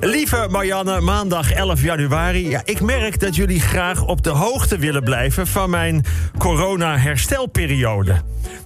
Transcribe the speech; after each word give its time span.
Lieve 0.00 0.46
Marianne, 0.50 1.00
maandag 1.00 1.52
11 1.52 1.82
januari. 1.82 2.48
Ja, 2.48 2.60
ik 2.64 2.80
merk 2.80 3.20
dat 3.20 3.36
jullie 3.36 3.60
graag 3.60 4.04
op 4.06 4.22
de 4.22 4.30
hoogte 4.30 4.78
willen 4.78 5.02
blijven 5.02 5.46
van 5.46 5.70
mijn 5.70 6.04
corona-herstelperiode. 6.38 8.14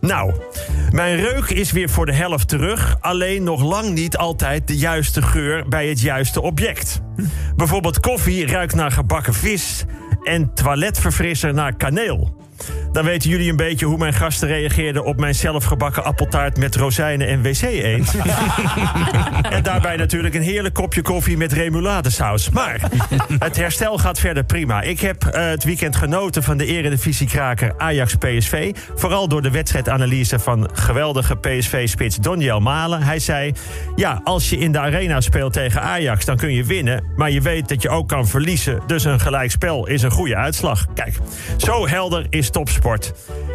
Nou, 0.00 0.34
mijn 0.90 1.16
reuk 1.16 1.50
is 1.50 1.72
weer 1.72 1.88
voor 1.88 2.06
de 2.06 2.14
helft 2.14 2.48
terug, 2.48 2.96
alleen 3.00 3.42
nog 3.42 3.62
lang 3.62 3.95
niet 3.95 4.16
altijd 4.16 4.66
de 4.68 4.76
juiste 4.76 5.22
geur 5.22 5.68
bij 5.68 5.88
het 5.88 6.00
juiste 6.00 6.42
object. 6.42 7.00
Bijvoorbeeld 7.56 8.01
koffie 8.01 8.46
ruikt 8.46 8.74
naar 8.74 8.90
gebakken 8.90 9.35
vis 9.35 9.85
en 10.22 10.54
toiletverfrisser 10.54 11.54
naar 11.54 11.76
kaneel. 11.76 12.42
Dan 12.93 13.04
weten 13.04 13.31
jullie 13.31 13.51
een 13.51 13.56
beetje 13.56 13.87
hoe 13.87 13.99
mijn 13.99 14.13
gasten 14.13 14.49
reageerden 14.49 15.04
op 15.04 15.19
mijn 15.19 15.35
zelfgebakken 15.35 16.05
appeltaart 16.05 16.56
met 16.56 16.77
rozijnen 16.77 17.27
en 17.27 17.42
wc-eend. 17.42 18.15
en 19.56 19.62
daarbij 19.62 19.97
natuurlijk 19.97 20.34
een 20.34 20.42
heerlijk 20.42 20.74
kopje 20.74 21.02
koffie 21.02 21.37
met 21.37 21.52
remouladesaus. 21.52 22.51
Maar 22.51 22.80
het 23.38 23.56
herstel 23.56 23.98
gaat 23.98 24.19
verder 24.19 24.45
prima. 24.45 24.83
Ik 24.83 25.00
heb 25.00 25.24
eh, 25.24 25.48
het 25.48 25.64
weekend 25.64 25.97
genoten 25.97 26.42
van 26.42 26.56
de 26.56 26.66
eredivisiekraker 26.66 27.74
Ajax-PSV. 27.77 28.74
Vooral 28.95 29.28
door 29.28 29.42
de 29.42 29.50
wedstrijdanalyse 29.50 30.38
van 30.38 30.70
geweldige 30.72 31.36
PSV-spits 31.36 32.16
Doniel 32.16 32.61
Malen. 32.61 33.02
Hij 33.02 33.19
zei, 33.19 33.52
ja, 33.97 34.20
als 34.24 34.50
je 34.50 34.59
in 34.59 34.72
de 34.72 34.78
arena 34.78 35.20
speelt 35.20 35.52
tegen 35.52 35.83
Ajax, 35.83 36.24
dan 36.24 36.36
kun 36.36 36.52
je 36.52 36.64
winnen. 36.64 37.05
Maar 37.16 37.30
je 37.30 37.41
weet 37.41 37.69
dat 37.69 37.83
je 37.83 37.88
ook 37.88 38.09
kan 38.09 38.27
verliezen. 38.27 38.80
Dus 38.86 39.05
een 39.05 39.20
gelijkspel 39.20 39.86
is 39.86 40.02
een 40.02 40.11
goede 40.11 40.36
uitslag. 40.36 40.86
Kijk, 40.95 41.14
zo 41.56 41.88
helder 41.88 42.27
is 42.30 42.50
topsport. 42.50 42.81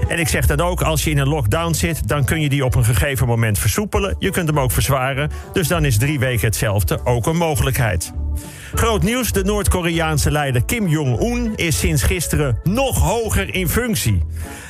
En 0.07 0.19
ik 0.19 0.27
zeg 0.27 0.45
dan 0.45 0.61
ook, 0.61 0.81
als 0.81 1.03
je 1.03 1.09
in 1.09 1.17
een 1.17 1.27
lockdown 1.27 1.73
zit... 1.73 2.07
dan 2.07 2.25
kun 2.25 2.41
je 2.41 2.49
die 2.49 2.65
op 2.65 2.75
een 2.75 2.85
gegeven 2.85 3.27
moment 3.27 3.59
versoepelen. 3.59 4.15
Je 4.19 4.31
kunt 4.31 4.47
hem 4.47 4.59
ook 4.59 4.71
verzwaren. 4.71 5.31
Dus 5.53 5.67
dan 5.67 5.85
is 5.85 5.97
drie 5.97 6.19
weken 6.19 6.45
hetzelfde 6.45 7.05
ook 7.05 7.25
een 7.25 7.37
mogelijkheid. 7.37 8.13
Groot 8.73 9.03
nieuws, 9.03 9.31
de 9.31 9.43
Noord-Koreaanse 9.43 10.31
leider 10.31 10.65
Kim 10.65 10.87
Jong-un... 10.87 11.55
is 11.55 11.79
sinds 11.79 12.03
gisteren 12.03 12.59
nog 12.63 12.97
hoger 12.97 13.53
in 13.53 13.69
functie. 13.69 14.25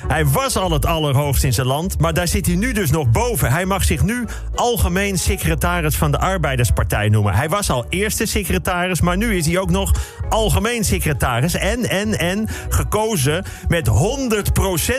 Hij 0.07 0.25
was 0.25 0.57
al 0.57 0.71
het 0.71 0.85
allerhoogst 0.85 1.43
in 1.43 1.53
zijn 1.53 1.67
land, 1.67 1.99
maar 1.99 2.13
daar 2.13 2.27
zit 2.27 2.45
hij 2.45 2.55
nu 2.55 2.71
dus 2.71 2.91
nog 2.91 3.11
boven. 3.11 3.51
Hij 3.51 3.65
mag 3.65 3.83
zich 3.83 4.03
nu 4.03 4.25
algemeen 4.55 5.17
secretaris 5.17 5.95
van 5.95 6.11
de 6.11 6.19
Arbeiderspartij 6.19 7.09
noemen. 7.09 7.33
Hij 7.33 7.49
was 7.49 7.69
al 7.69 7.85
eerste 7.89 8.25
secretaris, 8.25 9.01
maar 9.01 9.17
nu 9.17 9.37
is 9.37 9.45
hij 9.45 9.57
ook 9.57 9.69
nog 9.69 9.91
algemeen 10.29 10.83
secretaris. 10.83 11.53
En, 11.53 11.89
en, 11.89 12.19
en 12.19 12.47
gekozen 12.69 13.45
met 13.67 13.89
100% 13.89 13.91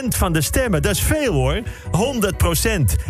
van 0.07 0.33
de 0.33 0.41
stemmen. 0.41 0.81
Dat 0.81 0.91
is 0.91 1.01
veel 1.01 1.33
hoor. 1.33 1.61
100%. 1.61 1.61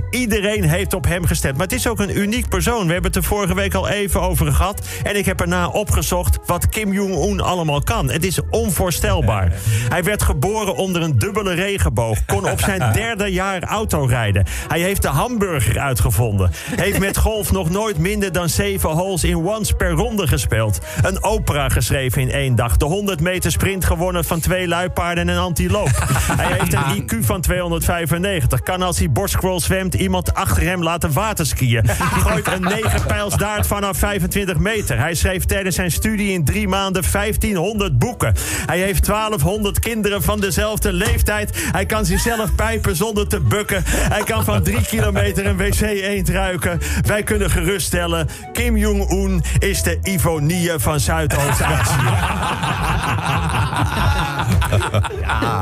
Iedereen 0.10 0.64
heeft 0.64 0.94
op 0.94 1.06
hem 1.06 1.26
gestemd. 1.26 1.58
Maar 1.58 1.68
het 1.68 1.76
is 1.76 1.88
ook 1.88 2.00
een 2.00 2.18
uniek 2.18 2.50
persoon. 2.50 2.88
We 2.88 2.94
hebben 2.94 3.12
het 3.12 3.16
er 3.16 3.28
vorige 3.28 3.56
week 3.56 3.74
al 3.74 3.90
even 3.90 4.22
over 4.22 4.52
gehad. 4.52 4.88
En 5.04 5.16
ik 5.16 5.26
heb 5.26 5.42
erna 5.42 5.68
opgezocht 5.80 6.38
wat 6.46 6.70
Kim 6.70 6.94
Jong-un 6.94 7.42
allemaal 7.42 7.82
kan. 7.82 8.10
Het 8.12 8.26
is 8.26 8.40
onvoorstelbaar. 8.50 9.54
Hij 9.90 10.04
werd 10.04 10.24
geboren 10.24 10.76
onder 10.76 11.02
een 11.02 11.18
dubbele 11.20 11.54
regenboog. 11.54 12.26
Kon 12.26 12.52
op 12.52 12.60
zijn 12.60 12.94
derde 12.94 13.26
jaar 13.26 13.64
autorijden. 13.64 14.46
Hij 14.68 14.80
heeft 14.80 15.02
de 15.02 15.08
hamburger 15.08 15.80
uitgevonden. 15.80 16.52
Heeft 16.76 17.00
met 17.00 17.18
golf 17.18 17.52
nog 17.52 17.70
nooit 17.70 17.98
minder 17.98 18.32
dan 18.32 18.50
zeven 18.50 18.90
holes 18.90 19.24
in 19.24 19.48
ones 19.48 19.72
per 19.72 19.90
ronde 19.90 20.28
gespeeld. 20.28 20.80
Een 21.02 21.24
opera 21.24 21.70
geschreven 21.70 22.22
in 22.22 22.32
één 22.32 22.56
dag. 22.56 22.78
De 22.78 22.86
100 22.86 23.22
meter 23.22 23.52
sprint 23.52 23.86
gewonnen 23.86 24.26
van 24.26 24.40
twee 24.40 24.68
luipaarden 24.68 25.30
en 25.30 25.36
een 25.36 25.42
antiloop. 25.42 25.90
Hij 26.42 26.58
heeft 26.60 26.74
een 26.74 27.02
IQ 27.02 27.26
van 27.26 27.42
295. 27.42 28.64
Kan 28.64 28.82
als 28.82 28.98
hij 29.00 29.12
borstcrawl 29.12 29.60
zwemt 29.60 29.94
iemand 29.94 30.34
achter 30.34 30.64
hem 30.64 30.84
laten 30.84 31.14
waterskiën. 31.14 31.88
Gooit 31.90 32.48
een 32.48 32.62
9 32.82 33.06
pijls 33.08 33.38
daart 33.38 33.68
vanaf 33.68 33.98
25 33.98 34.58
meter. 34.58 35.00
Hij 35.00 35.14
schreef 35.14 35.46
tijdens 35.46 35.69
zijn 35.72 35.92
studie 35.92 36.32
in 36.32 36.46
drie 36.46 36.68
maanden 36.68 37.04
1500 37.12 38.00
boeken. 38.00 38.34
Hij 38.66 38.80
heeft 38.80 39.06
1200 39.06 39.80
kinderen 39.80 40.24
van 40.24 40.40
dezelfde 40.40 40.94
leeftijd. 40.94 41.64
Hij 41.72 41.86
kan 41.86 42.06
zichzelf 42.06 42.56
pijpen 42.56 42.96
zonder 42.96 43.28
te 43.28 43.40
bukken. 43.40 43.84
Hij 43.86 44.24
kan 44.24 44.44
van 44.44 44.64
drie 44.64 44.86
kilometer 44.86 45.46
een 45.46 45.58
wc-eend 45.58 46.30
ruiken. 46.30 46.80
Wij 47.06 47.24
kunnen 47.24 47.50
geruststellen, 47.50 48.28
Kim 48.54 48.78
Jong-un 48.78 49.44
is 49.60 49.84
de 49.84 50.00
Ivonie 50.04 50.72
van 50.78 51.00
Zuidoost-Azië. 51.00 52.18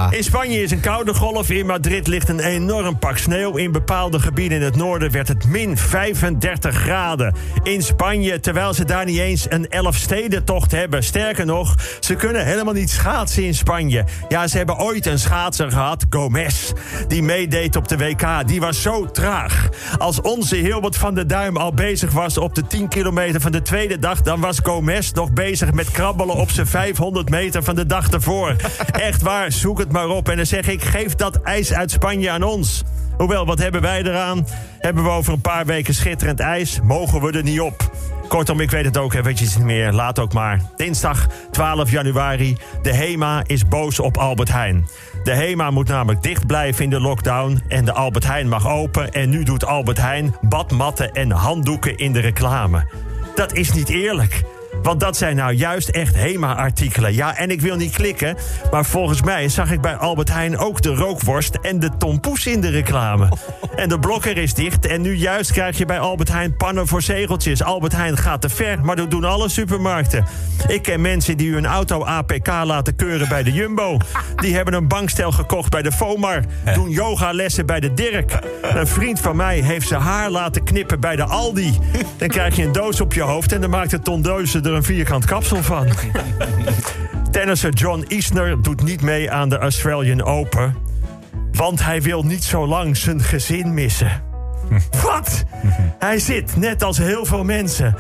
In 0.10 0.24
Spanje 0.24 0.62
is 0.62 0.72
een 0.72 0.80
koude 0.80 1.14
golf. 1.14 1.50
In 1.50 1.66
Madrid 1.66 2.08
ligt 2.08 2.30
een 2.30 2.40
enorm 2.40 3.00
pak 3.00 3.18
sneeuw. 3.18 3.56
In 3.56 3.72
bepaalde 3.72 4.20
gebieden 4.20 4.58
in 4.58 4.64
het 4.64 4.76
noorden 4.76 5.12
werd 5.12 5.28
het 5.28 5.46
min 5.46 5.78
35 5.78 6.76
graden. 6.76 7.36
In 7.64 7.82
Spanje, 7.82 8.40
terwijl 8.40 8.74
ze 8.74 8.86
daar 8.86 9.06
niet 9.06 9.20
eens 9.20 9.46
een 9.50 9.68
elfstedentocht 9.98 10.72
hebben. 10.72 11.04
Sterker 11.04 11.46
nog, 11.46 11.76
ze 12.00 12.16
kunnen 12.16 12.46
helemaal 12.46 12.74
niet 12.74 12.90
schaatsen 12.90 13.44
in 13.44 13.56
Spanje. 13.56 14.06
Ja, 14.30 14.48
ze 14.48 14.58
hebben 14.58 14.78
ooit 14.78 15.06
een 15.06 15.20
schaatser 15.20 15.72
gehad, 15.72 16.06
Gomez. 16.10 16.72
Die 17.08 17.24
meedeed 17.24 17.76
op 17.76 17.88
de 17.88 17.98
WK. 17.98 18.48
Die 18.48 18.60
was 18.60 18.82
zo 18.82 19.06
traag. 19.06 19.70
Als 19.98 20.22
onze 20.22 20.56
Hilbert 20.56 20.98
van 20.98 21.16
der 21.16 21.28
Duim 21.28 21.58
al 21.58 21.74
bezig 21.74 22.12
was 22.12 22.38
op 22.38 22.56
de 22.56 22.68
10 22.68 22.88
kilometer 22.88 23.42
van 23.42 23.52
de 23.52 23.62
tweede 23.62 24.00
dag... 24.00 24.22
dan 24.22 24.40
was 24.40 24.60
Gomez 24.64 25.12
nog 25.12 25.34
bezig 25.34 25.74
met 25.74 25.92
krabbelen 25.92 26.36
op 26.36 26.52
zijn 26.52 26.68
500 26.68 27.30
meter 27.30 27.64
van 27.64 27.76
de 27.76 27.86
dag 27.86 28.10
ervoor. 28.10 28.56
Echt 28.92 29.22
waar, 29.22 29.52
zoek 29.52 29.80
het 29.80 29.92
maar 29.92 30.10
op. 30.10 30.30
En 30.30 30.36
dan 30.36 30.46
zeg 30.46 30.68
ik, 30.68 30.84
geef 30.84 31.16
dat 31.16 31.42
ijs 31.42 31.74
uit 31.74 31.92
Spanje 31.92 32.30
aan 32.30 32.44
ons. 32.44 32.84
Hoewel, 33.18 33.46
wat 33.46 33.60
hebben 33.60 33.82
wij 33.82 34.04
eraan? 34.04 34.48
Hebben 34.80 35.04
we 35.04 35.10
over 35.10 35.34
een 35.34 35.42
paar 35.42 35.66
weken 35.66 35.94
schitterend 35.94 36.40
ijs? 36.40 36.80
Mogen 36.84 37.22
we 37.22 37.32
er 37.32 37.44
niet 37.44 37.60
op? 37.60 37.92
Kortom, 38.28 38.60
ik 38.60 38.72
weet 38.72 38.86
het 38.86 38.98
ook 38.98 39.14
eventjes 39.14 39.56
niet 39.58 39.66
meer. 39.66 39.92
Laat 39.94 40.20
ook 40.20 40.34
maar. 40.34 40.62
Dinsdag 40.76 41.28
12 41.52 41.92
januari. 41.92 42.58
De 42.82 42.94
HEMA 42.94 43.44
is 43.46 43.68
boos 43.68 44.00
op 44.00 44.18
Albert 44.18 44.52
Heijn. 44.52 44.88
De 45.24 45.32
HEMA 45.32 45.72
moet 45.72 45.88
namelijk 45.88 46.24
dicht 46.24 46.48
blijven 46.48 46.84
in 46.84 46.90
de 46.90 47.00
lockdown. 47.00 47.62
En 47.68 47.86
de 47.86 47.94
Albert 47.94 48.26
Heijn 48.26 48.48
mag 48.48 48.68
open. 48.68 49.12
En 49.12 49.30
nu 49.30 49.44
doet 49.44 49.66
Albert 49.66 49.98
Heijn 49.98 50.36
badmatten 50.42 51.12
en 51.12 51.32
handdoeken 51.32 51.98
in 51.98 52.14
de 52.14 52.20
reclame. 52.20 52.86
Dat 53.36 53.54
is 53.54 53.72
niet 53.72 53.90
eerlijk. 53.90 54.44
Want 54.82 55.00
dat 55.00 55.18
zijn 55.18 55.36
nou 55.36 55.54
juist 55.54 55.90
echt 55.90 56.16
HEMA-artikelen. 56.16 57.14
Ja, 57.14 57.38
en 57.38 57.50
ik 57.50 57.62
wil 57.62 57.76
niet 57.76 57.94
klikken, 57.94 58.38
maar 58.72 58.86
volgens 58.86 59.22
mij 59.22 59.50
zag 59.50 59.72
ik 59.72 59.82
bij 59.82 59.96
Albert 59.96 60.32
Heijn 60.32 60.58
ook 60.58 60.82
de 60.82 60.96
rookworst 60.96 61.56
en 61.62 61.80
de 61.80 61.90
tompoes 61.98 62.46
in 62.48 62.62
de 62.62 62.70
reclame. 62.70 63.30
En 63.76 63.90
de 63.90 64.00
blokker 64.00 64.38
is 64.38 64.54
dicht 64.54 64.86
en 64.86 65.02
nu 65.02 65.16
juist 65.16 65.52
krijg 65.52 65.78
je 65.78 65.86
bij 65.86 66.00
Albert 66.00 66.32
Heijn 66.32 66.58
pannen 66.58 66.88
voor 66.88 67.02
zegeltjes. 67.02 67.64
Albert 67.64 67.94
Heijn 67.94 68.18
gaat 68.18 68.42
te 68.42 68.50
ver, 68.50 68.86
maar 68.86 68.96
dat 68.96 69.12
doen 69.12 69.24
alle 69.24 69.50
supermarkten. 69.50 70.26
Ik 70.68 70.82
ken 70.82 71.02
mensen 71.02 71.38
die 71.38 71.54
hun 71.54 71.66
auto 71.66 72.04
APK 72.04 72.48
laten 72.48 72.96
keuren 72.96 73.30
bij 73.30 73.44
de 73.44 73.52
Jumbo. 73.52 73.98
Die 74.36 74.56
hebben 74.56 74.74
een 74.74 74.88
bankstel 74.88 75.32
gekocht 75.32 75.70
bij 75.70 75.82
de 75.82 75.92
Fomar. 75.92 76.44
Doen 76.74 76.90
yogalessen 76.90 77.66
bij 77.66 77.80
de 77.80 77.94
Dirk. 77.94 78.40
Een 78.62 78.88
vriend 78.88 79.20
van 79.20 79.36
mij 79.36 79.60
heeft 79.60 79.88
zijn 79.88 80.02
haar 80.02 80.30
laten 80.30 80.64
knippen 80.64 81.00
bij 81.00 81.16
de 81.16 81.24
Aldi. 81.24 81.78
Dan 82.18 82.28
krijg 82.28 82.56
je 82.56 82.64
een 82.64 82.72
doos 82.72 83.02
op 83.02 83.14
je 83.14 83.22
hoofd 83.22 83.52
en 83.52 83.62
dan 83.62 83.70
maakt 83.70 83.92
de 83.92 84.00
tondeuze 84.00 84.60
er 84.68 84.74
een 84.74 84.84
vierkant 84.84 85.26
kapsel 85.26 85.64
van. 85.64 85.88
Tennisser 87.32 87.74
John 87.74 88.06
Isner 88.08 88.62
doet 88.62 88.84
niet 88.84 89.02
mee 89.02 89.32
aan 89.32 89.50
de 89.50 89.58
Australian 89.58 90.24
Open. 90.24 90.76
Want 91.52 91.84
hij 91.84 92.02
wil 92.02 92.24
niet 92.24 92.44
zo 92.44 92.68
lang 92.68 92.98
zijn 92.98 93.24
gezin 93.24 93.74
missen. 93.74 94.24
Wat? 95.04 95.44
Hij 96.00 96.20
zit, 96.20 96.56
net 96.56 96.84
als 96.84 96.98
heel 96.98 97.26
veel 97.26 97.44
mensen, 97.44 97.96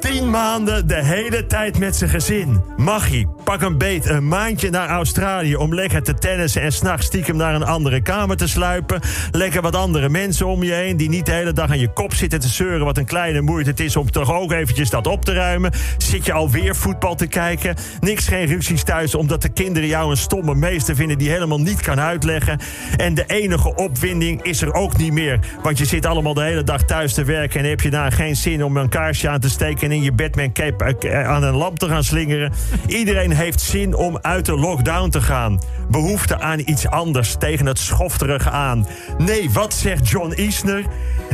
tien 0.00 0.30
maanden 0.30 0.86
de 0.86 1.04
hele 1.04 1.46
tijd 1.46 1.78
met 1.78 1.96
zijn 1.96 2.10
gezin. 2.10 2.60
Mag 2.76 3.08
hij, 3.08 3.26
pak 3.44 3.62
een 3.62 3.78
beet, 3.78 4.08
een 4.08 4.28
maandje 4.28 4.70
naar 4.70 4.88
Australië... 4.88 5.56
om 5.56 5.74
lekker 5.74 6.02
te 6.02 6.14
tennissen 6.14 6.62
en 6.62 6.72
s'nachts 6.72 7.06
stiekem 7.06 7.36
naar 7.36 7.54
een 7.54 7.64
andere 7.64 8.02
kamer 8.02 8.36
te 8.36 8.48
sluipen. 8.48 9.00
Lekker 9.30 9.62
wat 9.62 9.76
andere 9.76 10.08
mensen 10.08 10.46
om 10.46 10.62
je 10.62 10.72
heen... 10.72 10.96
die 10.96 11.08
niet 11.08 11.26
de 11.26 11.32
hele 11.32 11.52
dag 11.52 11.70
aan 11.70 11.78
je 11.78 11.92
kop 11.92 12.14
zitten 12.14 12.40
te 12.40 12.48
zeuren... 12.48 12.84
wat 12.84 12.98
een 12.98 13.04
kleine 13.04 13.40
moeite 13.40 13.70
het 13.70 13.80
is 13.80 13.96
om 13.96 14.10
toch 14.10 14.32
ook 14.32 14.52
eventjes 14.52 14.90
dat 14.90 15.06
op 15.06 15.24
te 15.24 15.32
ruimen. 15.32 15.72
Zit 15.96 16.26
je 16.26 16.32
alweer 16.32 16.76
voetbal 16.76 17.14
te 17.14 17.26
kijken? 17.26 17.74
Niks, 18.00 18.28
geen 18.28 18.46
ruzies 18.46 18.82
thuis... 18.82 19.14
omdat 19.14 19.42
de 19.42 19.48
kinderen 19.48 19.88
jou 19.88 20.10
een 20.10 20.16
stomme 20.16 20.54
meester 20.54 20.94
vinden... 20.94 21.18
die 21.18 21.30
helemaal 21.30 21.60
niet 21.60 21.80
kan 21.80 22.00
uitleggen. 22.00 22.60
En 22.96 23.14
de 23.14 23.24
enige 23.26 23.74
opwinding 23.74 24.42
is 24.42 24.62
er 24.62 24.74
ook 24.74 24.96
niet 24.96 25.12
meer. 25.12 25.38
Want 25.62 25.78
je 25.78 25.84
zit 25.84 26.06
allemaal 26.06 26.34
de 26.34 26.42
hele 26.42 26.64
dag 26.64 26.82
thuis 26.84 27.14
te 27.14 27.24
werken... 27.24 27.60
en 27.60 27.68
heb 27.68 27.80
je 27.80 27.90
daar 27.90 28.12
geen 28.12 28.36
zin 28.36 28.64
om 28.64 28.76
een 28.76 28.88
kaarsje 28.88 29.28
aan 29.28 29.40
te 29.40 29.50
steken... 29.50 29.90
en 29.90 29.96
in 29.96 30.02
je 30.02 30.12
Batman 30.12 30.52
cape 30.52 31.24
aan 31.26 31.42
een 31.42 31.54
lamp 31.54 31.78
te 31.78 31.88
gaan 31.88 32.04
slingeren. 32.04 32.52
Iedereen 32.86 33.31
heeft 33.34 33.60
zin 33.60 33.94
om 33.94 34.18
uit 34.20 34.46
de 34.46 34.56
lockdown 34.56 35.08
te 35.08 35.20
gaan. 35.20 35.60
Behoefte 35.90 36.40
aan 36.40 36.58
iets 36.58 36.88
anders 36.88 37.36
tegen 37.38 37.66
het 37.66 37.78
schofterige 37.78 38.50
aan. 38.50 38.86
Nee, 39.18 39.50
wat 39.50 39.74
zegt 39.74 40.08
John 40.08 40.32
Isner? 40.32 40.84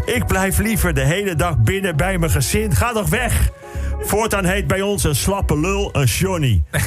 Ik 0.04 0.26
blijf 0.26 0.58
liever 0.58 0.94
de 0.94 1.04
hele 1.04 1.34
dag 1.34 1.58
binnen 1.58 1.96
bij 1.96 2.18
mijn 2.18 2.30
gezin. 2.30 2.74
Ga 2.74 2.92
toch 2.92 3.08
weg! 3.08 3.50
Voortaan 4.00 4.44
heet 4.44 4.66
bij 4.66 4.80
ons 4.80 5.04
een 5.04 5.16
slappe 5.16 5.60
lul 5.60 5.88
een 5.92 6.04
Johnny. 6.04 6.62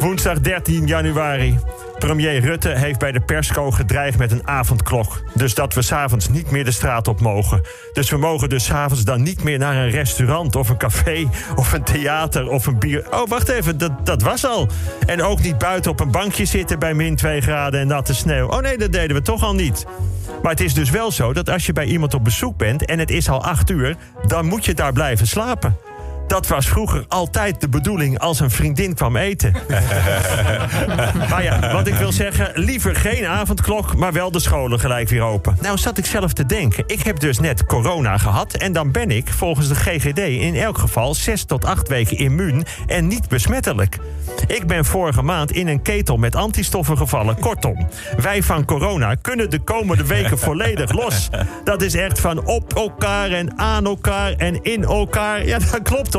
Woensdag 0.00 0.40
13 0.40 0.86
januari. 0.86 1.58
Premier 2.06 2.40
Rutte 2.40 2.68
heeft 2.68 2.98
bij 2.98 3.12
de 3.12 3.20
persco 3.20 3.70
gedreigd 3.70 4.18
met 4.18 4.32
een 4.32 4.48
avondklok. 4.48 5.22
Dus 5.34 5.54
dat 5.54 5.74
we 5.74 5.82
s'avonds 5.82 6.28
niet 6.28 6.50
meer 6.50 6.64
de 6.64 6.70
straat 6.70 7.08
op 7.08 7.20
mogen. 7.20 7.60
Dus 7.92 8.10
we 8.10 8.16
mogen 8.16 8.48
dus 8.48 8.64
s'avonds 8.64 9.04
dan 9.04 9.22
niet 9.22 9.42
meer 9.42 9.58
naar 9.58 9.76
een 9.76 9.90
restaurant 9.90 10.56
of 10.56 10.68
een 10.68 10.76
café 10.76 11.28
of 11.56 11.72
een 11.72 11.82
theater 11.82 12.48
of 12.48 12.66
een 12.66 12.78
bier. 12.78 13.06
Oh, 13.10 13.28
wacht 13.28 13.48
even, 13.48 13.78
dat, 13.78 14.06
dat 14.06 14.22
was 14.22 14.46
al. 14.46 14.68
En 15.06 15.22
ook 15.22 15.40
niet 15.40 15.58
buiten 15.58 15.90
op 15.90 16.00
een 16.00 16.10
bankje 16.10 16.44
zitten 16.44 16.78
bij 16.78 16.94
min 16.94 17.16
2 17.16 17.40
graden 17.40 17.80
en 17.80 17.86
natte 17.86 18.14
sneeuw. 18.14 18.48
Oh 18.48 18.60
nee, 18.60 18.78
dat 18.78 18.92
deden 18.92 19.16
we 19.16 19.22
toch 19.22 19.42
al 19.42 19.54
niet. 19.54 19.86
Maar 20.42 20.50
het 20.50 20.60
is 20.60 20.74
dus 20.74 20.90
wel 20.90 21.10
zo 21.10 21.32
dat 21.32 21.50
als 21.50 21.66
je 21.66 21.72
bij 21.72 21.86
iemand 21.86 22.14
op 22.14 22.24
bezoek 22.24 22.56
bent 22.56 22.84
en 22.84 22.98
het 22.98 23.10
is 23.10 23.28
al 23.28 23.44
acht 23.44 23.70
uur, 23.70 23.96
dan 24.26 24.46
moet 24.46 24.64
je 24.64 24.74
daar 24.74 24.92
blijven 24.92 25.26
slapen. 25.26 25.76
Dat 26.32 26.46
was 26.46 26.68
vroeger 26.68 27.04
altijd 27.08 27.60
de 27.60 27.68
bedoeling 27.68 28.18
als 28.18 28.40
een 28.40 28.50
vriendin 28.50 28.94
kwam 28.94 29.16
eten. 29.16 29.52
maar 31.30 31.42
ja, 31.42 31.72
wat 31.72 31.86
ik 31.86 31.94
wil 31.94 32.12
zeggen, 32.12 32.50
liever 32.54 32.96
geen 32.96 33.26
avondklok, 33.26 33.96
maar 33.96 34.12
wel 34.12 34.30
de 34.30 34.40
scholen 34.40 34.80
gelijk 34.80 35.08
weer 35.08 35.22
open. 35.22 35.56
Nou 35.60 35.78
zat 35.78 35.98
ik 35.98 36.06
zelf 36.06 36.32
te 36.32 36.46
denken, 36.46 36.84
ik 36.86 37.02
heb 37.02 37.20
dus 37.20 37.38
net 37.38 37.66
corona 37.66 38.18
gehad... 38.18 38.54
en 38.54 38.72
dan 38.72 38.92
ben 38.92 39.10
ik 39.10 39.28
volgens 39.28 39.68
de 39.68 39.74
GGD 39.74 40.18
in 40.18 40.54
elk 40.54 40.78
geval 40.78 41.14
6 41.14 41.44
tot 41.44 41.64
8 41.64 41.88
weken 41.88 42.16
immuun 42.16 42.64
en 42.86 43.06
niet 43.06 43.28
besmettelijk. 43.28 43.98
Ik 44.46 44.66
ben 44.66 44.84
vorige 44.84 45.22
maand 45.22 45.52
in 45.52 45.68
een 45.68 45.82
ketel 45.82 46.16
met 46.16 46.36
antistoffen 46.36 46.96
gevallen. 46.96 47.38
Kortom, 47.38 47.88
wij 48.16 48.42
van 48.42 48.64
corona 48.64 49.14
kunnen 49.14 49.50
de 49.50 49.58
komende 49.58 50.04
weken 50.04 50.38
volledig 50.48 50.92
los. 50.92 51.28
Dat 51.64 51.82
is 51.82 51.94
echt 51.94 52.20
van 52.20 52.46
op 52.46 52.72
elkaar 52.72 53.30
en 53.30 53.58
aan 53.58 53.84
elkaar 53.84 54.32
en 54.32 54.62
in 54.62 54.84
elkaar. 54.84 55.46
Ja, 55.46 55.58
dat 55.58 55.82
klopt 55.82 56.14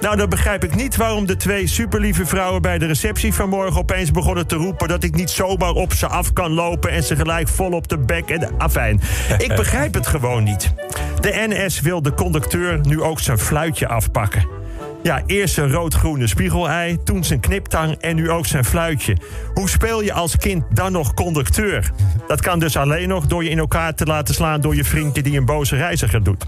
Nou, 0.00 0.16
dan 0.16 0.28
begrijp 0.28 0.64
ik 0.64 0.74
niet 0.74 0.96
waarom 0.96 1.26
de 1.26 1.36
twee 1.36 1.66
superlieve 1.66 2.26
vrouwen 2.26 2.62
bij 2.62 2.78
de 2.78 2.86
receptie 2.86 3.34
vanmorgen 3.34 3.80
opeens 3.80 4.10
begonnen 4.10 4.46
te 4.46 4.56
roepen 4.56 4.88
dat 4.88 5.04
ik 5.04 5.14
niet 5.14 5.30
zomaar 5.30 5.72
op 5.72 5.92
ze 5.92 6.06
af 6.06 6.32
kan 6.32 6.52
lopen 6.52 6.90
en 6.90 7.02
ze 7.02 7.16
gelijk 7.16 7.48
vol 7.48 7.70
op 7.70 7.88
de 7.88 7.98
bek 7.98 8.30
en 8.30 8.40
de 8.40 8.48
afijn. 8.58 9.00
Ik 9.38 9.56
begrijp 9.56 9.94
het 9.94 10.06
gewoon 10.06 10.42
niet. 10.42 10.74
De 11.20 11.44
NS 11.48 11.80
wil 11.80 12.02
de 12.02 12.14
conducteur 12.14 12.80
nu 12.82 13.02
ook 13.02 13.20
zijn 13.20 13.38
fluitje 13.38 13.88
afpakken. 13.88 14.63
Ja, 15.04 15.22
eerst 15.26 15.58
een 15.58 15.70
rood-groene 15.70 16.26
spiegelei, 16.26 17.02
toen 17.02 17.24
zijn 17.24 17.40
kniptang 17.40 17.94
en 17.94 18.16
nu 18.16 18.30
ook 18.30 18.46
zijn 18.46 18.64
fluitje. 18.64 19.16
Hoe 19.54 19.68
speel 19.68 20.02
je 20.02 20.12
als 20.12 20.36
kind 20.36 20.64
dan 20.70 20.92
nog 20.92 21.14
conducteur? 21.14 21.90
Dat 22.26 22.40
kan 22.40 22.58
dus 22.58 22.76
alleen 22.76 23.08
nog 23.08 23.26
door 23.26 23.44
je 23.44 23.50
in 23.50 23.58
elkaar 23.58 23.94
te 23.94 24.04
laten 24.04 24.34
slaan 24.34 24.60
door 24.60 24.76
je 24.76 24.84
vriendje 24.84 25.22
die 25.22 25.38
een 25.38 25.44
boze 25.44 25.76
reiziger 25.76 26.22
doet. 26.22 26.44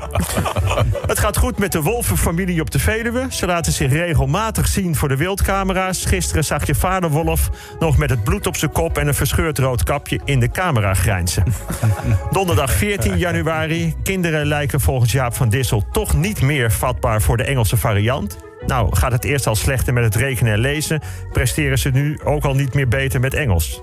Het 1.06 1.18
gaat 1.18 1.36
goed 1.36 1.58
met 1.58 1.72
de 1.72 1.82
wolvenfamilie 1.82 2.60
op 2.60 2.70
de 2.70 2.78
Veluwe. 2.78 3.26
Ze 3.30 3.46
laten 3.46 3.72
zich 3.72 3.92
regelmatig 3.92 4.68
zien 4.68 4.96
voor 4.96 5.08
de 5.08 5.16
wildcamera's. 5.16 6.04
Gisteren 6.04 6.44
zag 6.44 6.66
je 6.66 6.74
vader 6.74 7.10
Wolf 7.10 7.50
nog 7.78 7.96
met 7.96 8.10
het 8.10 8.24
bloed 8.24 8.46
op 8.46 8.56
zijn 8.56 8.72
kop 8.72 8.98
en 8.98 9.06
een 9.06 9.14
verscheurd 9.14 9.58
rood 9.58 9.82
kapje 9.82 10.20
in 10.24 10.40
de 10.40 10.50
camera 10.50 10.94
grijnzen. 10.94 11.44
Donderdag 12.30 12.72
14 12.72 13.18
januari. 13.18 13.94
Kinderen 14.02 14.46
lijken 14.46 14.80
volgens 14.80 15.12
Jaap 15.12 15.34
van 15.34 15.48
Dissel 15.48 15.84
toch 15.92 16.16
niet 16.16 16.42
meer 16.42 16.72
vatbaar 16.72 17.22
voor 17.22 17.36
de 17.36 17.44
Engelse 17.44 17.76
variant. 17.76 18.45
Nou, 18.66 18.96
gaat 18.96 19.12
het 19.12 19.24
eerst 19.24 19.46
al 19.46 19.54
slechter 19.54 19.92
met 19.92 20.04
het 20.04 20.14
rekenen 20.14 20.52
en 20.52 20.58
lezen, 20.58 21.00
presteren 21.32 21.78
ze 21.78 21.90
nu 21.90 22.18
ook 22.24 22.44
al 22.44 22.54
niet 22.54 22.74
meer 22.74 22.88
beter 22.88 23.20
met 23.20 23.34
Engels. 23.34 23.80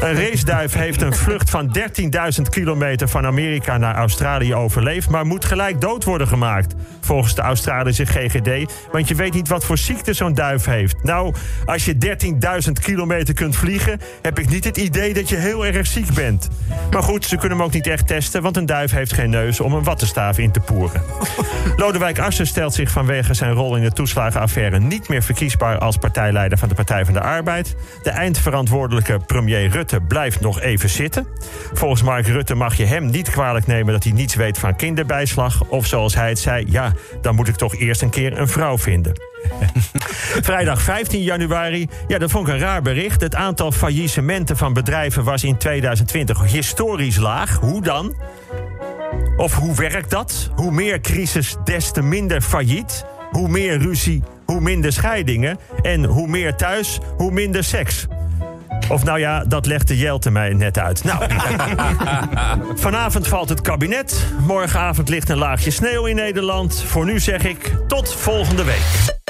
Een 0.00 0.14
raceduif 0.14 0.72
heeft 0.72 1.02
een 1.02 1.14
vlucht 1.14 1.50
van 1.50 1.76
13.000 1.78 2.42
kilometer 2.50 3.08
van 3.08 3.26
Amerika 3.26 3.78
naar 3.78 3.94
Australië 3.94 4.54
overleefd, 4.54 5.08
maar 5.08 5.26
moet 5.26 5.44
gelijk 5.44 5.80
dood 5.80 6.04
worden 6.04 6.28
gemaakt. 6.28 6.74
Volgens 7.00 7.34
de 7.34 7.42
Australische 7.42 8.06
GGD, 8.06 8.72
want 8.92 9.08
je 9.08 9.14
weet 9.14 9.34
niet 9.34 9.48
wat 9.48 9.64
voor 9.64 9.78
ziekte 9.78 10.12
zo'n 10.12 10.34
duif 10.34 10.64
heeft. 10.64 11.02
Nou, 11.02 11.34
als 11.64 11.84
je 11.84 11.96
13.000 12.66 12.72
kilometer 12.72 13.34
kunt 13.34 13.56
vliegen, 13.56 14.00
heb 14.22 14.38
ik 14.38 14.48
niet 14.48 14.64
het 14.64 14.76
idee 14.76 15.14
dat 15.14 15.28
je 15.28 15.36
heel 15.36 15.66
erg 15.66 15.86
ziek 15.86 16.14
bent. 16.14 16.48
Maar 16.90 17.02
goed, 17.02 17.24
ze 17.24 17.36
kunnen 17.36 17.58
hem 17.58 17.66
ook 17.66 17.72
niet 17.72 17.86
echt 17.86 18.06
testen, 18.06 18.42
want 18.42 18.56
een 18.56 18.66
duif 18.66 18.90
heeft 18.90 19.12
geen 19.12 19.30
neus 19.30 19.60
om 19.60 19.72
een 19.72 19.84
wattenstaaf 19.84 20.38
in 20.38 20.50
te 20.50 20.60
poeren. 20.60 21.02
Lodewijk 21.76 22.18
Assen 22.18 22.46
stelt 22.46 22.74
zich 22.74 22.90
vanwege 22.90 23.34
zijn 23.34 23.52
rol 23.52 23.76
in 23.76 23.82
de 23.82 23.92
toeslagenaffaire 23.94 24.78
niet 24.78 25.08
meer 25.08 25.22
verkiesbaar 25.22 25.78
als 25.78 25.96
partijleider 25.96 26.58
van 26.58 26.68
de 26.68 26.74
Partij 26.74 27.04
van 27.04 27.14
de 27.14 27.20
Arbeid. 27.20 27.76
De 28.02 28.10
eindverantwoordelijke 28.10 29.18
premier 29.26 29.68
Rutte 29.68 30.00
blijft 30.00 30.40
nog 30.40 30.60
even 30.60 30.88
zitten. 30.88 31.26
Volgens 31.72 32.02
Mark 32.02 32.26
Rutte 32.26 32.54
mag 32.54 32.76
je 32.76 32.84
hem 32.84 33.06
niet 33.06 33.30
kwalijk 33.30 33.66
nemen 33.66 33.92
dat 33.92 34.04
hij 34.04 34.12
niets 34.12 34.34
weet 34.34 34.58
van 34.58 34.76
kinderbijslag. 34.76 35.64
Of 35.68 35.86
zoals 35.86 36.14
hij 36.14 36.28
het 36.28 36.38
zei, 36.38 36.64
ja, 36.68 36.92
dan 37.20 37.34
moet 37.34 37.48
ik 37.48 37.56
toch 37.56 37.76
eerst 37.76 38.02
een 38.02 38.10
keer 38.10 38.38
een 38.38 38.48
vrouw 38.48 38.78
vinden. 38.78 39.12
Vrijdag 40.42 40.82
15 40.82 41.22
januari, 41.22 41.88
ja, 42.08 42.18
dat 42.18 42.30
vond 42.30 42.48
ik 42.48 42.54
een 42.54 42.60
raar 42.60 42.82
bericht. 42.82 43.20
Het 43.20 43.34
aantal 43.34 43.72
faillissementen 43.72 44.56
van 44.56 44.72
bedrijven 44.72 45.24
was 45.24 45.44
in 45.44 45.56
2020 45.56 46.42
historisch 46.42 47.16
laag. 47.16 47.58
Hoe 47.60 47.82
dan? 47.82 48.14
Of 49.36 49.54
hoe 49.54 49.74
werkt 49.74 50.10
dat? 50.10 50.50
Hoe 50.54 50.70
meer 50.70 51.00
crisis, 51.00 51.56
des 51.64 51.90
te 51.90 52.02
minder 52.02 52.40
failliet. 52.40 53.04
Hoe 53.34 53.48
meer 53.48 53.78
ruzie, 53.78 54.22
hoe 54.44 54.60
minder 54.60 54.92
scheidingen. 54.92 55.58
En 55.82 56.04
hoe 56.04 56.28
meer 56.28 56.54
thuis, 56.54 56.98
hoe 57.16 57.30
minder 57.30 57.64
seks. 57.64 58.06
Of 58.88 59.04
nou 59.04 59.18
ja, 59.18 59.44
dat 59.44 59.66
legde 59.66 59.96
Jelte 59.96 60.30
mij 60.30 60.52
net 60.52 60.78
uit. 60.78 61.04
Nou, 61.04 61.24
vanavond 62.86 63.28
valt 63.28 63.48
het 63.48 63.60
kabinet. 63.60 64.26
Morgenavond 64.46 65.08
ligt 65.08 65.28
een 65.28 65.38
laagje 65.38 65.70
sneeuw 65.70 66.06
in 66.06 66.16
Nederland. 66.16 66.82
Voor 66.86 67.04
nu 67.04 67.20
zeg 67.20 67.44
ik 67.44 67.72
tot 67.86 68.14
volgende 68.14 68.64
week. 68.64 69.22